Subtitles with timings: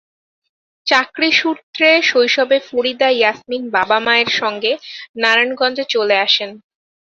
[0.87, 4.71] চাকরি সূত্রে শৈশবে ফরিদা ইয়াসমিন বাবা-মায়ের সঙ্গে
[5.21, 6.49] নারায়ণগঞ্জে চলে আসেন।